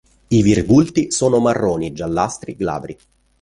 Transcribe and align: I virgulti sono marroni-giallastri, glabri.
I 0.29 0.41
virgulti 0.41 1.11
sono 1.11 1.37
marroni-giallastri, 1.39 2.55
glabri. 2.55 2.97